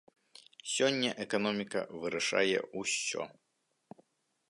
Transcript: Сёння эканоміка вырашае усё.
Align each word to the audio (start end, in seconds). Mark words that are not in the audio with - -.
Сёння 0.75 1.09
эканоміка 1.27 1.79
вырашае 2.05 2.59
усё. 2.83 3.23